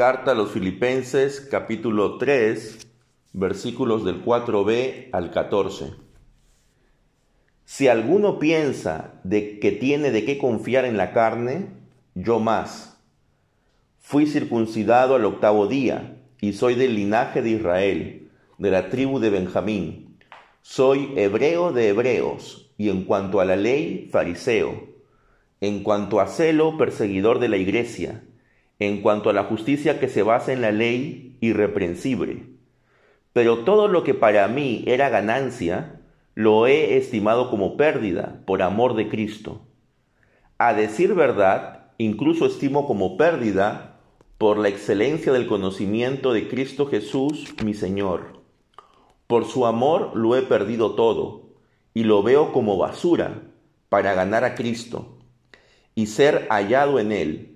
[0.00, 2.88] Carta a los Filipenses capítulo 3
[3.34, 5.92] versículos del 4b al 14.
[7.66, 11.66] Si alguno piensa de que tiene de qué confiar en la carne,
[12.14, 12.98] yo más.
[13.98, 19.28] Fui circuncidado al octavo día y soy del linaje de Israel, de la tribu de
[19.28, 20.16] Benjamín.
[20.62, 24.82] Soy hebreo de hebreos y en cuanto a la ley, fariseo.
[25.60, 28.22] En cuanto a celo, perseguidor de la iglesia.
[28.80, 32.50] En cuanto a la justicia que se basa en la ley, irreprensible
[33.32, 36.00] pero todo lo que para mí era ganancia,
[36.34, 39.60] lo he estimado como pérdida por amor de Cristo.
[40.58, 44.00] A decir verdad, incluso estimo como pérdida
[44.38, 48.40] por la excelencia del conocimiento de Cristo Jesús, mi Señor.
[49.26, 51.50] Por su amor lo he perdido todo
[51.94, 53.42] y lo veo como basura
[53.88, 55.18] para ganar a Cristo
[55.94, 57.49] y ser hallado en Él,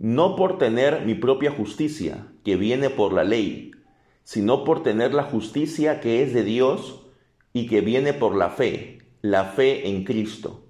[0.00, 3.72] no por tener mi propia justicia, que viene por la ley,
[4.24, 7.02] sino por tener la justicia que es de Dios
[7.52, 10.64] y que viene por la fe, la fe en Cristo,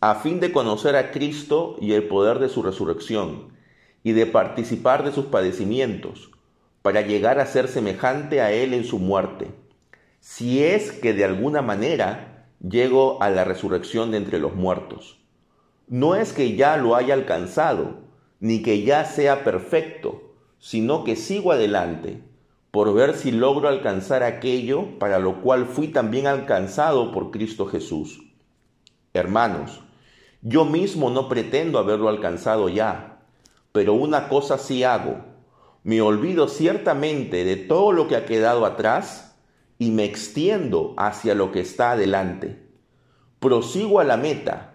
[0.00, 3.48] a fin de conocer a Cristo y el poder de su resurrección,
[4.04, 6.30] y de participar de sus padecimientos,
[6.82, 9.50] para llegar a ser semejante a Él en su muerte,
[10.20, 15.18] si es que de alguna manera llego a la resurrección de entre los muertos.
[15.88, 18.05] No es que ya lo haya alcanzado,
[18.40, 22.22] ni que ya sea perfecto, sino que sigo adelante
[22.70, 28.20] por ver si logro alcanzar aquello para lo cual fui también alcanzado por Cristo Jesús.
[29.14, 29.80] Hermanos,
[30.42, 33.22] yo mismo no pretendo haberlo alcanzado ya,
[33.72, 35.24] pero una cosa sí hago,
[35.84, 39.36] me olvido ciertamente de todo lo que ha quedado atrás
[39.78, 42.68] y me extiendo hacia lo que está adelante.
[43.38, 44.65] Prosigo a la meta,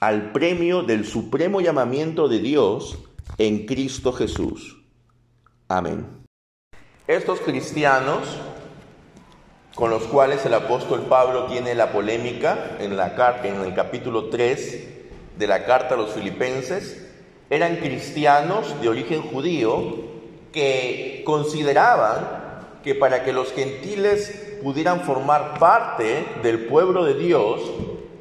[0.00, 2.98] al premio del supremo llamamiento de Dios
[3.38, 4.76] en Cristo Jesús.
[5.68, 6.06] Amén.
[7.06, 8.38] Estos cristianos
[9.74, 14.88] con los cuales el apóstol Pablo tiene la polémica en, la, en el capítulo 3
[15.38, 17.06] de la carta a los filipenses,
[17.50, 20.16] eran cristianos de origen judío
[20.50, 22.46] que consideraban
[22.82, 27.60] que para que los gentiles pudieran formar parte del pueblo de Dios,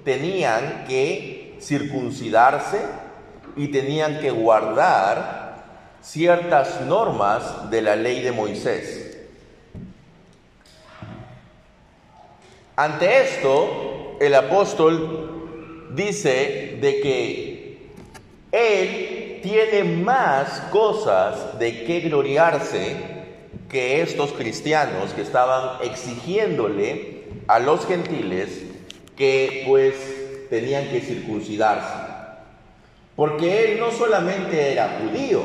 [0.03, 2.81] tenían que circuncidarse
[3.55, 5.63] y tenían que guardar
[6.01, 9.17] ciertas normas de la ley de Moisés.
[12.75, 17.91] Ante esto, el apóstol dice de que
[18.51, 22.97] él tiene más cosas de qué gloriarse
[23.69, 28.63] que estos cristianos que estaban exigiéndole a los gentiles
[29.15, 29.95] que pues
[30.49, 31.93] tenían que circuncidarse.
[33.15, 35.41] Porque él no solamente era judío,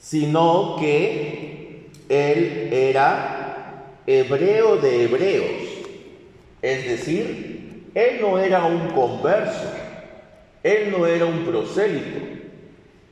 [0.00, 5.62] sino que él era hebreo de hebreos,
[6.62, 9.72] es decir, él no era un converso,
[10.62, 12.18] él no era un prosélito,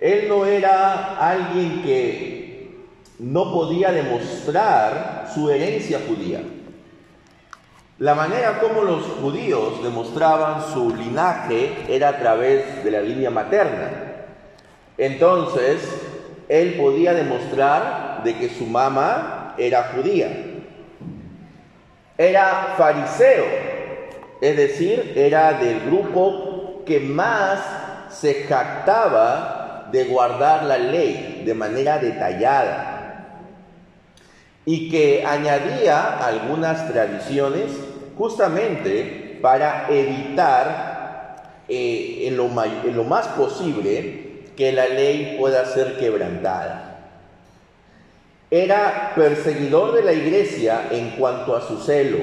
[0.01, 2.71] él no era alguien que
[3.19, 6.43] no podía demostrar su herencia judía.
[8.05, 13.89] La manera como los judíos demostraban su linaje era a través de la línea materna.
[14.99, 15.81] Entonces,
[16.51, 20.29] él podía demostrar de que su mamá era judía.
[22.19, 23.47] Era fariseo,
[24.43, 27.61] es decir, era del grupo que más
[28.11, 32.91] se jactaba de guardar la ley de manera detallada
[34.67, 44.25] y que añadía algunas tradiciones justamente para evitar eh, en, lo, en lo más posible
[44.57, 47.11] que la ley pueda ser quebrantada.
[48.51, 52.19] Era perseguidor de la iglesia en cuanto a su celo.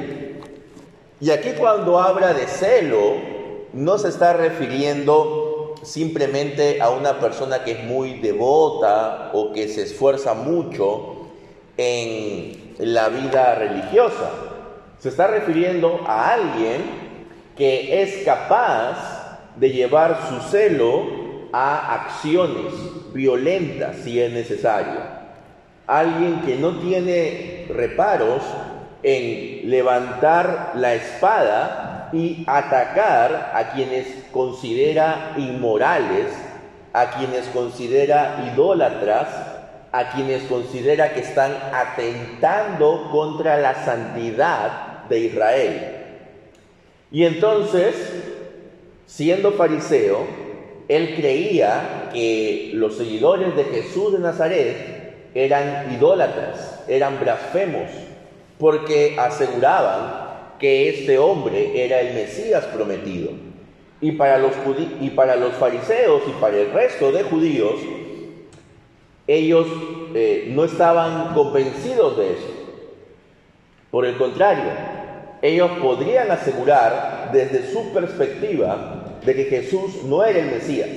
[1.19, 3.15] Y aquí cuando habla de celo,
[3.73, 9.83] no se está refiriendo simplemente a una persona que es muy devota o que se
[9.83, 11.27] esfuerza mucho
[11.77, 14.50] en la vida religiosa.
[15.01, 16.83] Se está refiriendo a alguien
[17.57, 22.71] que es capaz de llevar su celo a acciones
[23.11, 24.99] violentas si es necesario.
[25.87, 28.43] Alguien que no tiene reparos
[29.01, 36.27] en levantar la espada y atacar a quienes considera inmorales,
[36.93, 39.29] a quienes considera idólatras,
[39.91, 45.95] a quienes considera que están atentando contra la santidad de Israel.
[47.11, 47.93] Y entonces,
[49.05, 50.25] siendo fariseo,
[50.87, 57.89] él creía que los seguidores de Jesús de Nazaret eran idólatras, eran blasfemos,
[58.57, 63.31] porque aseguraban que este hombre era el Mesías prometido.
[63.99, 64.53] Y para los,
[64.99, 67.75] y para los fariseos y para el resto de judíos,
[69.27, 69.67] ellos
[70.13, 72.61] eh, no estaban convencidos de eso.
[73.91, 74.71] Por el contrario,
[75.41, 80.89] ellos podrían asegurar desde su perspectiva de que Jesús no era el Mesías.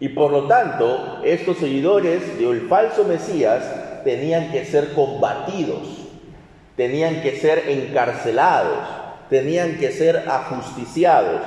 [0.00, 6.04] Y por lo tanto, estos seguidores del falso Mesías tenían que ser combatidos
[6.76, 8.78] tenían que ser encarcelados,
[9.30, 11.42] tenían que ser ajusticiados.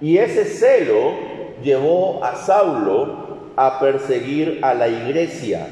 [0.00, 1.14] Y ese celo
[1.62, 5.68] llevó a Saulo a perseguir a la iglesia.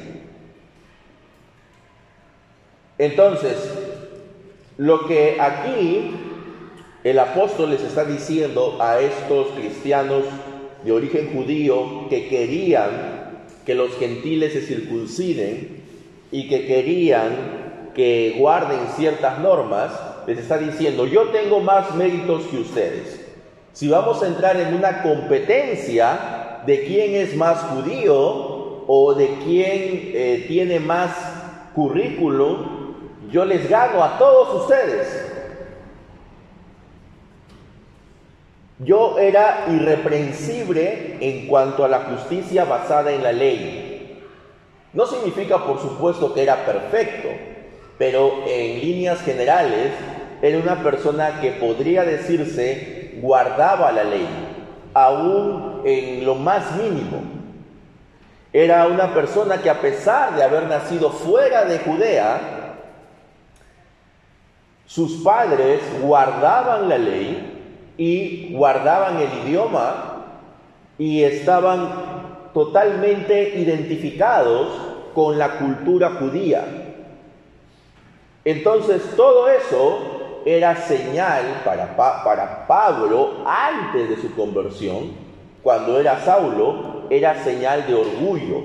[2.97, 3.55] Entonces,
[4.81, 6.09] lo que aquí
[7.03, 10.23] el apóstol les está diciendo a estos cristianos
[10.83, 12.89] de origen judío que querían
[13.63, 15.83] que los gentiles se circunciden
[16.31, 19.91] y que querían que guarden ciertas normas,
[20.25, 23.23] les está diciendo, yo tengo más méritos que ustedes.
[23.73, 30.11] Si vamos a entrar en una competencia de quién es más judío o de quién
[30.15, 31.11] eh, tiene más
[31.75, 32.80] currículum,
[33.31, 35.27] yo les gano a todos ustedes.
[38.79, 44.21] Yo era irreprensible en cuanto a la justicia basada en la ley.
[44.93, 47.29] No significa, por supuesto, que era perfecto,
[47.97, 49.91] pero en líneas generales
[50.41, 54.27] era una persona que podría decirse guardaba la ley,
[54.93, 57.21] aún en lo más mínimo.
[58.51, 62.60] Era una persona que a pesar de haber nacido fuera de Judea,
[64.93, 70.25] sus padres guardaban la ley y guardaban el idioma
[70.97, 74.67] y estaban totalmente identificados
[75.15, 76.65] con la cultura judía.
[78.43, 85.11] Entonces todo eso era señal para, para Pablo antes de su conversión,
[85.63, 88.57] cuando era Saulo, era señal de orgullo.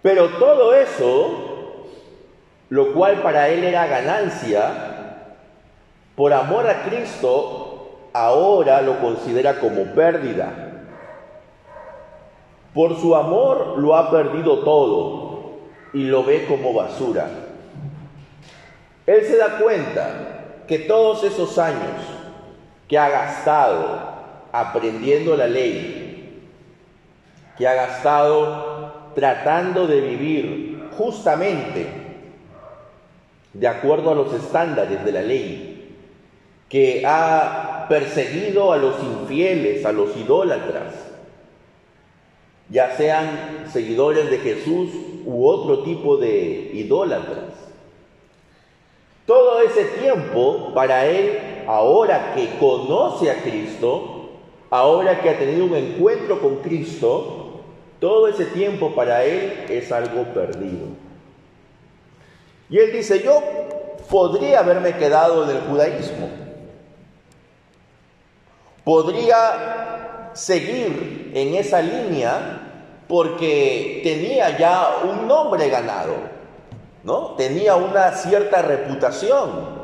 [0.00, 1.49] Pero todo eso,
[2.70, 4.72] lo cual para él era ganancia,
[6.14, 10.48] por amor a Cristo, ahora lo considera como pérdida.
[12.72, 15.50] Por su amor lo ha perdido todo
[15.92, 17.26] y lo ve como basura.
[19.06, 22.00] Él se da cuenta que todos esos años
[22.86, 23.98] que ha gastado
[24.52, 26.46] aprendiendo la ley,
[27.58, 31.99] que ha gastado tratando de vivir justamente
[33.52, 35.96] de acuerdo a los estándares de la ley,
[36.68, 40.94] que ha perseguido a los infieles, a los idólatras,
[42.68, 44.90] ya sean seguidores de Jesús
[45.24, 47.54] u otro tipo de idólatras.
[49.26, 54.28] Todo ese tiempo para él, ahora que conoce a Cristo,
[54.70, 57.60] ahora que ha tenido un encuentro con Cristo,
[57.98, 61.09] todo ese tiempo para él es algo perdido.
[62.70, 63.42] Y él dice, yo
[64.08, 66.28] podría haberme quedado en el judaísmo,
[68.84, 72.68] podría seguir en esa línea
[73.08, 76.14] porque tenía ya un nombre ganado,
[77.02, 77.34] ¿no?
[77.34, 79.80] Tenía una cierta reputación.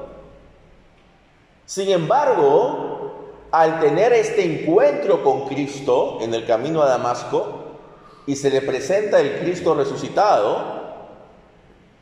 [1.64, 3.16] Sin embargo,
[3.50, 7.64] al tener este encuentro con Cristo en el camino a Damasco
[8.26, 10.85] y se le presenta el Cristo resucitado,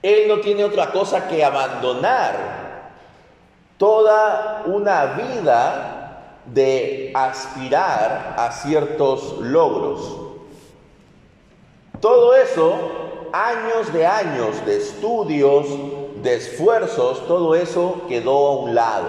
[0.05, 2.91] él no tiene otra cosa que abandonar
[3.79, 10.15] toda una vida de aspirar a ciertos logros.
[12.01, 15.69] Todo eso, años de años de estudios,
[16.23, 19.09] de esfuerzos, todo eso quedó a un lado.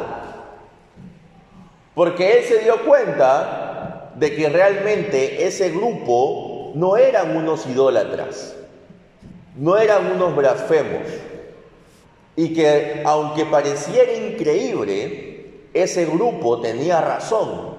[1.93, 8.54] Porque él se dio cuenta de que realmente ese grupo no eran unos idólatras,
[9.57, 11.03] no eran unos blasfemos.
[12.35, 15.35] Y que aunque pareciera increíble,
[15.73, 17.75] ese grupo tenía razón.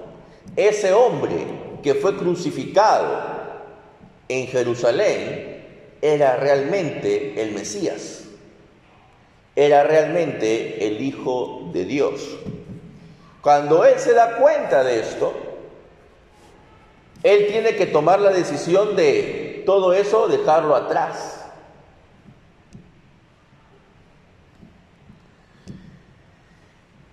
[0.55, 1.45] Ese hombre
[1.83, 3.37] que fue crucificado
[4.27, 5.65] en Jerusalén
[6.01, 8.23] era realmente el Mesías,
[9.55, 12.37] era realmente el Hijo de Dios.
[13.41, 15.33] Cuando Él se da cuenta de esto,
[17.23, 21.36] Él tiene que tomar la decisión de todo eso, dejarlo atrás.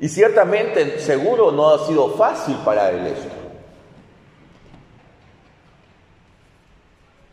[0.05, 3.35] Y ciertamente, seguro, no ha sido fácil para él esto.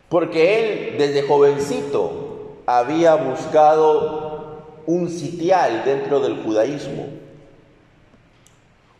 [0.08, 7.08] Porque él desde jovencito había buscado un sitial dentro del judaísmo.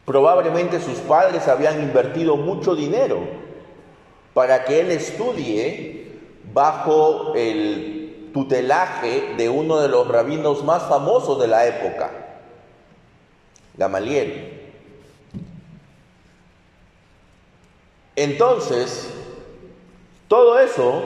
[0.05, 3.21] Probablemente sus padres habían invertido mucho dinero
[4.35, 6.19] para que él estudie
[6.53, 12.22] bajo el tutelaje de uno de los rabinos más famosos de la época,
[13.77, 14.61] Gamaliel.
[18.15, 19.11] Entonces,
[20.29, 21.03] todo eso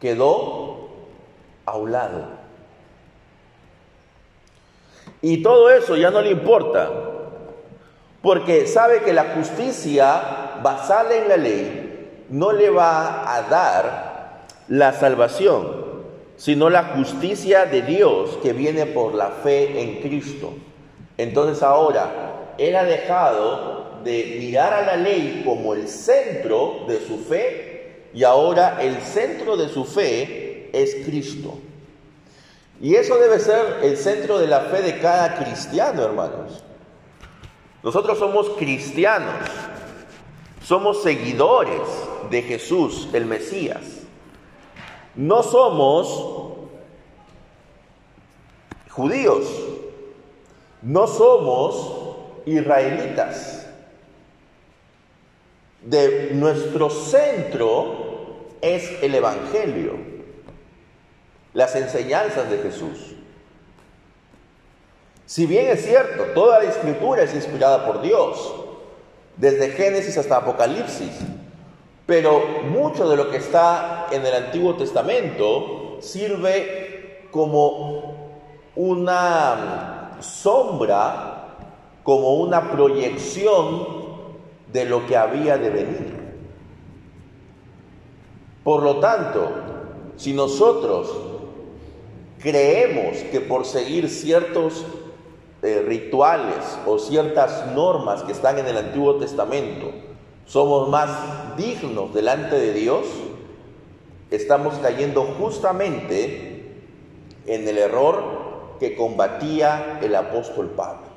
[0.00, 0.88] quedó
[1.64, 2.26] a un lado.
[5.20, 6.90] Y todo eso ya no le importa,
[8.22, 14.92] porque sabe que la justicia basada en la ley no le va a dar la
[14.92, 15.88] salvación,
[16.36, 20.52] sino la justicia de Dios que viene por la fe en Cristo.
[21.18, 27.18] Entonces ahora, él ha dejado de mirar a la ley como el centro de su
[27.18, 31.58] fe y ahora el centro de su fe es Cristo.
[32.80, 36.62] Y eso debe ser el centro de la fe de cada cristiano, hermanos.
[37.82, 39.34] Nosotros somos cristianos,
[40.64, 41.80] somos seguidores
[42.30, 43.82] de Jesús, el Mesías.
[45.16, 46.68] No somos
[48.90, 49.44] judíos,
[50.82, 53.66] no somos israelitas.
[55.82, 59.94] De nuestro centro es el Evangelio,
[61.54, 63.14] las enseñanzas de Jesús.
[65.24, 68.54] Si bien es cierto, toda la escritura es inspirada por Dios,
[69.36, 71.12] desde Génesis hasta Apocalipsis,
[72.06, 78.40] pero mucho de lo que está en el Antiguo Testamento sirve como
[78.74, 81.56] una sombra,
[82.02, 83.86] como una proyección
[84.72, 86.18] de lo que había de venir.
[88.64, 89.50] Por lo tanto,
[90.16, 91.10] si nosotros
[92.38, 94.84] creemos que por seguir ciertos
[95.62, 99.90] eh, rituales o ciertas normas que están en el Antiguo Testamento
[100.46, 103.06] somos más dignos delante de Dios,
[104.30, 106.84] estamos cayendo justamente
[107.46, 108.37] en el error
[108.78, 111.08] que combatía el apóstol Pablo.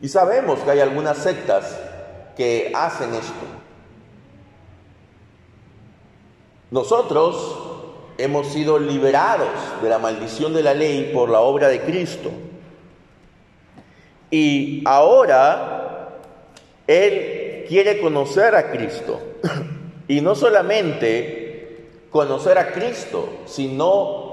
[0.00, 1.78] Y sabemos que hay algunas sectas
[2.36, 3.46] que hacen esto.
[6.70, 7.58] Nosotros
[8.18, 9.48] hemos sido liberados
[9.82, 12.30] de la maldición de la ley por la obra de Cristo.
[14.30, 16.18] Y ahora
[16.86, 19.20] Él quiere conocer a Cristo.
[20.08, 24.23] Y no solamente conocer a Cristo, sino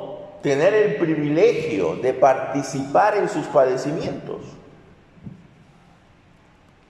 [0.41, 4.41] tener el privilegio de participar en sus padecimientos.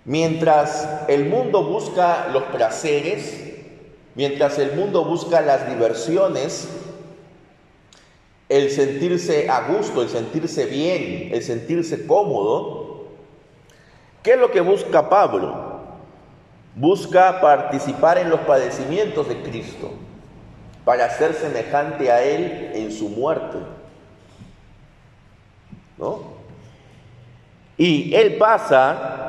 [0.05, 3.51] Mientras el mundo busca los placeres,
[4.13, 6.67] Mientras el mundo busca las diversiones,
[8.49, 13.05] el sentirse a gusto, el sentirse bien, el sentirse cómodo,
[14.21, 15.79] ¿qué es lo que busca Pablo?
[16.75, 19.91] Busca participar en los padecimientos de Cristo
[20.85, 23.57] para ser semejante a Él en su muerte.
[25.97, 26.23] ¿No?
[27.77, 29.21] Y Él pasa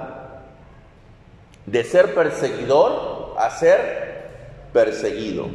[1.67, 4.31] de ser perseguidor a ser
[4.73, 5.49] perseguido.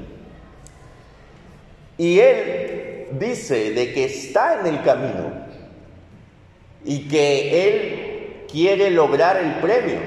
[1.97, 5.31] Y él dice de que está en el camino
[6.85, 9.99] y que él quiere lograr el premio.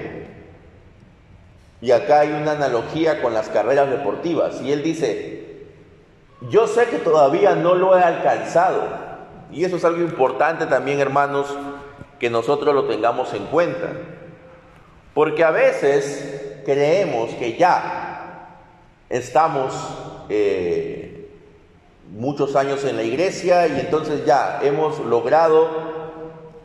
[1.82, 4.60] Y acá hay una analogía con las carreras deportivas.
[4.62, 5.49] Y él dice,
[6.48, 8.82] yo sé que todavía no lo he alcanzado.
[9.52, 11.54] Y eso es algo importante también, hermanos,
[12.18, 13.88] que nosotros lo tengamos en cuenta.
[15.12, 18.56] Porque a veces creemos que ya
[19.08, 19.74] estamos
[20.28, 21.30] eh,
[22.10, 25.68] muchos años en la iglesia y entonces ya hemos logrado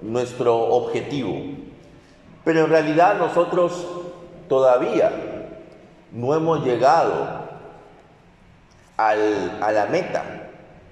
[0.02, 1.36] nuestro objetivo.
[2.44, 3.88] Pero en realidad nosotros
[4.48, 5.12] todavía
[6.12, 7.45] no hemos llegado
[8.98, 10.24] a la meta.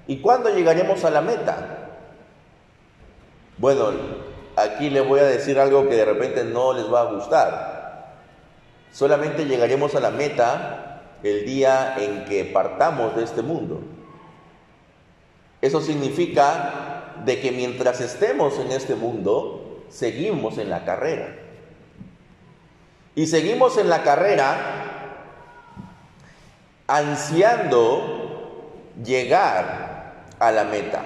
[0.07, 1.89] ¿Y cuándo llegaremos a la meta?
[3.57, 3.91] Bueno,
[4.55, 8.15] aquí les voy a decir algo que de repente no les va a gustar.
[8.91, 13.81] Solamente llegaremos a la meta el día en que partamos de este mundo.
[15.62, 21.38] Eso significa de que mientras estemos en este mundo, seguimos en la carrera.
[23.15, 24.92] Y seguimos en la carrera
[26.93, 31.03] ansiando llegar a la meta.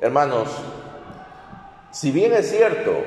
[0.00, 0.48] Hermanos,
[1.92, 3.04] Si bien es cierto,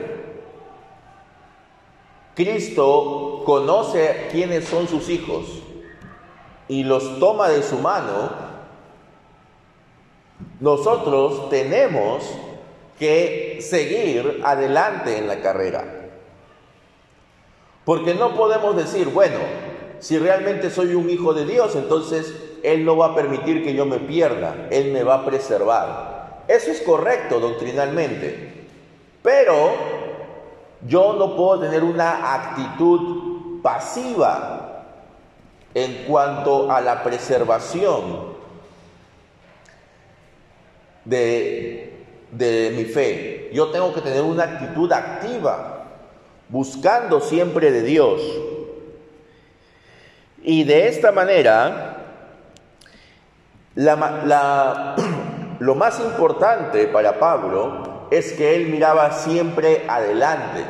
[2.36, 5.48] Cristo conoce quiénes son sus hijos
[6.67, 8.29] y los toma de su mano,
[10.60, 12.29] nosotros tenemos
[13.00, 16.05] que seguir adelante en la carrera.
[17.86, 19.39] Porque no podemos decir, bueno,
[20.00, 22.34] si realmente soy un hijo de Dios, entonces
[22.64, 26.44] Él no va a permitir que yo me pierda, Él me va a preservar.
[26.48, 28.68] Eso es correcto doctrinalmente,
[29.22, 29.72] pero
[30.88, 34.84] yo no puedo tener una actitud pasiva
[35.74, 38.36] en cuanto a la preservación
[41.04, 43.50] de, de mi fe.
[43.54, 45.86] Yo tengo que tener una actitud activa,
[46.50, 48.22] buscando siempre de Dios.
[50.48, 51.98] Y de esta manera,
[55.60, 60.64] lo más importante para Pablo es que él miraba siempre adelante.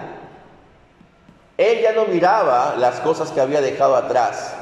[1.58, 4.56] Él ya no miraba las cosas que había dejado atrás.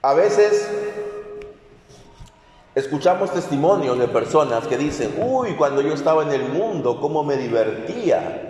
[0.00, 0.66] A veces
[2.74, 7.36] escuchamos testimonios de personas que dicen, uy, cuando yo estaba en el mundo, cómo me
[7.36, 8.47] divertía.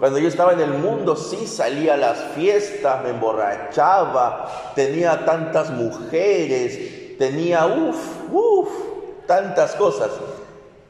[0.00, 5.68] Cuando yo estaba en el mundo sí salía a las fiestas, me emborrachaba, tenía tantas
[5.68, 8.68] mujeres, tenía uff, uff,
[9.26, 10.08] tantas cosas.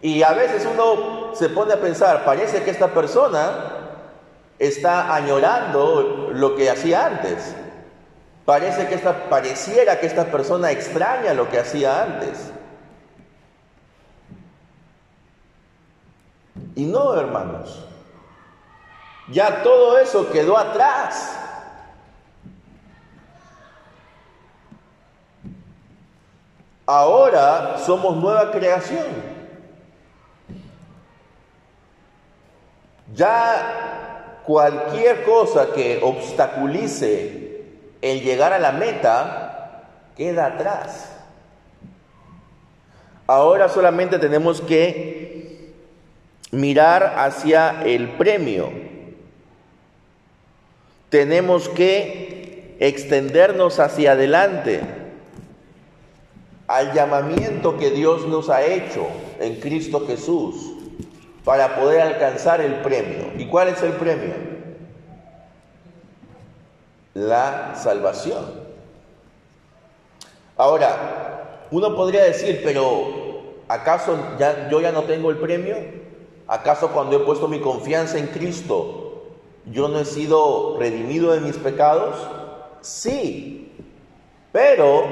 [0.01, 3.99] Y a veces uno se pone a pensar, parece que esta persona
[4.61, 7.57] está añorando lo que hacía antes.
[8.45, 12.53] Parece que esta, pareciera que esta persona extraña lo que hacía antes.
[16.77, 17.90] Y no, hermanos.
[19.31, 21.37] Ya todo eso quedó atrás.
[26.85, 29.07] Ahora somos nueva creación.
[33.15, 37.63] Ya cualquier cosa que obstaculice
[38.03, 39.85] el llegar a la meta
[40.17, 41.17] queda atrás.
[43.29, 45.73] Ahora solamente tenemos que
[46.51, 48.90] mirar hacia el premio
[51.11, 54.81] tenemos que extendernos hacia adelante
[56.69, 59.07] al llamamiento que Dios nos ha hecho
[59.41, 60.73] en Cristo Jesús
[61.45, 63.33] para poder alcanzar el premio.
[63.37, 64.35] ¿Y cuál es el premio?
[67.15, 68.71] La salvación.
[70.57, 75.77] Ahora, uno podría decir, pero ¿acaso ya, yo ya no tengo el premio?
[76.47, 79.10] ¿Acaso cuando he puesto mi confianza en Cristo
[79.67, 82.17] ¿Yo no he sido redimido de mis pecados?
[82.81, 83.73] Sí,
[84.53, 85.05] pero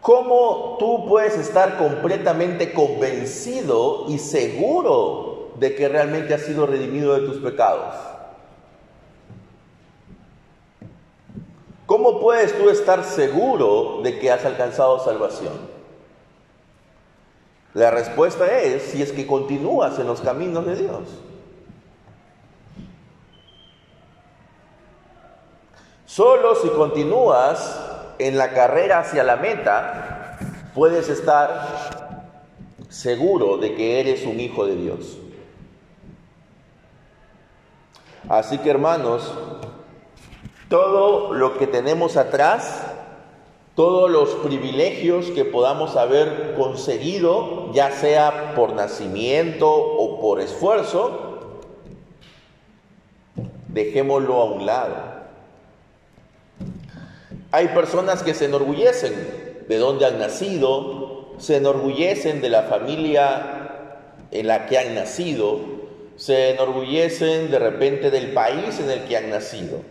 [0.00, 7.26] ¿cómo tú puedes estar completamente convencido y seguro de que realmente has sido redimido de
[7.26, 7.94] tus pecados?
[11.86, 15.74] ¿Cómo puedes tú estar seguro de que has alcanzado salvación?
[17.74, 21.02] La respuesta es si es que continúas en los caminos de Dios.
[26.14, 27.76] Solo si continúas
[28.20, 30.38] en la carrera hacia la meta,
[30.72, 35.18] puedes estar seguro de que eres un hijo de Dios.
[38.28, 39.34] Así que hermanos,
[40.68, 42.80] todo lo que tenemos atrás,
[43.74, 51.48] todos los privilegios que podamos haber conseguido, ya sea por nacimiento o por esfuerzo,
[53.66, 55.13] dejémoslo a un lado.
[57.54, 59.14] Hay personas que se enorgullecen
[59.68, 63.70] de dónde han nacido, se enorgullecen de la familia
[64.32, 65.60] en la que han nacido,
[66.16, 69.82] se enorgullecen de repente del país en el que han nacido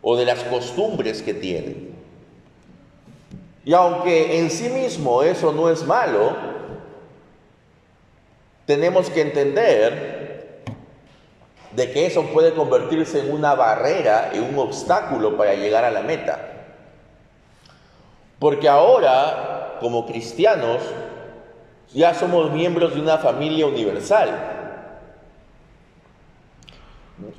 [0.00, 1.96] o de las costumbres que tienen.
[3.64, 6.36] Y aunque en sí mismo eso no es malo,
[8.64, 10.25] tenemos que entender
[11.76, 16.00] de que eso puede convertirse en una barrera, en un obstáculo para llegar a la
[16.00, 16.64] meta.
[18.38, 20.80] Porque ahora, como cristianos,
[21.92, 24.54] ya somos miembros de una familia universal.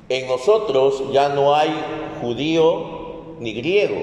[0.08, 1.74] En nosotros ya no hay
[2.20, 3.98] judío ni griego,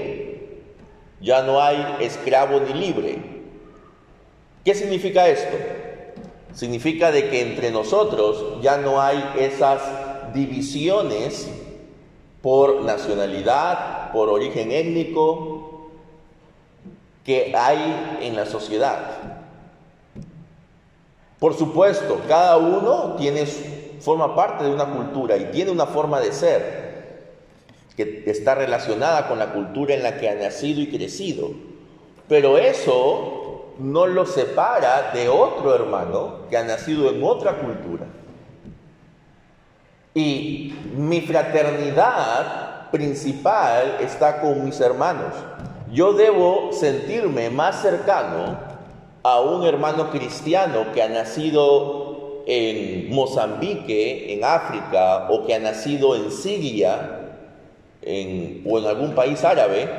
[1.21, 3.19] ya no hay esclavo ni libre.
[4.65, 5.55] ¿Qué significa esto?
[6.53, 10.04] Significa de que entre nosotros ya no hay esas
[10.35, 11.49] divisiones
[12.43, 15.89] por nacionalidad, por origen étnico
[17.23, 19.41] que hay en la sociedad.
[21.39, 23.45] Por supuesto, cada uno tiene,
[23.99, 26.85] forma parte de una cultura y tiene una forma de ser
[27.97, 31.49] que está relacionada con la cultura en la que ha nacido y crecido.
[32.27, 38.05] Pero eso no lo separa de otro hermano que ha nacido en otra cultura.
[40.17, 45.33] Y mi fraternidad principal está con mis hermanos.
[45.91, 48.57] Yo debo sentirme más cercano
[49.23, 56.15] a un hermano cristiano que ha nacido en Mozambique, en África, o que ha nacido
[56.15, 57.33] en Siria,
[58.01, 59.89] o en algún país árabe,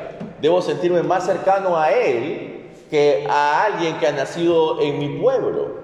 [0.40, 5.74] debo sentirme más cercano a él que a alguien que ha nacido en mi pueblo,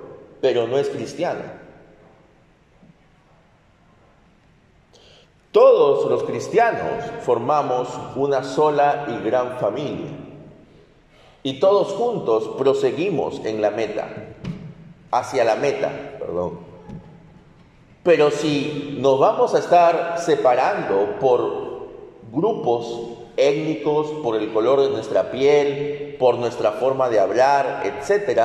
[0.40, 1.60] pero no es cristiano.
[5.52, 7.86] Todos los cristianos formamos
[8.16, 10.10] una sola y gran familia.
[11.42, 14.08] Y todos juntos proseguimos en la meta,
[15.10, 16.60] hacia la meta, perdón.
[18.02, 21.90] Pero si nos vamos a estar separando por
[22.32, 28.40] grupos étnicos, por el color de nuestra piel, por nuestra forma de hablar, etc.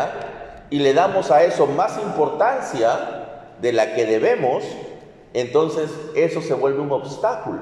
[0.69, 4.65] Y le damos a eso más importancia de la que debemos,
[5.33, 7.61] entonces eso se vuelve un obstáculo.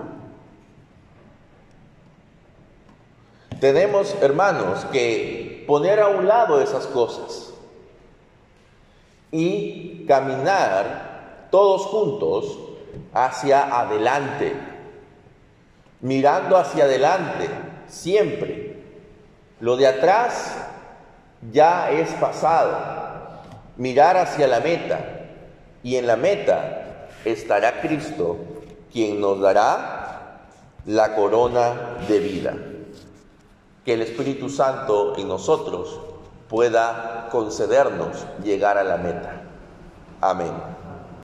[3.60, 7.54] Tenemos, hermanos, que poner a un lado esas cosas
[9.32, 12.60] y caminar todos juntos
[13.14, 14.76] hacia adelante
[16.06, 17.50] mirando hacia adelante,
[17.88, 18.84] siempre.
[19.60, 20.56] Lo de atrás
[21.52, 22.78] ya es pasado.
[23.76, 25.00] Mirar hacia la meta.
[25.82, 26.85] Y en la meta
[27.26, 28.38] estará Cristo,
[28.92, 30.42] quien nos dará
[30.86, 32.54] la corona de vida.
[33.84, 36.00] Que el Espíritu Santo en nosotros
[36.50, 39.42] pueda concedernos llegar a la meta.
[40.22, 40.75] Amén.